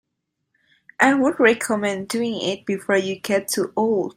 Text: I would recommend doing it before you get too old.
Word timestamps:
I 0.99 1.13
would 1.13 1.39
recommend 1.39 2.07
doing 2.07 2.41
it 2.41 2.65
before 2.65 2.97
you 2.97 3.19
get 3.19 3.49
too 3.49 3.71
old. 3.75 4.09